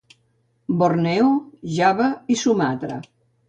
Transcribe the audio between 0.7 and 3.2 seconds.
Borneo, Java i Sumatra.